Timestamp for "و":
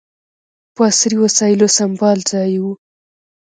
2.63-2.65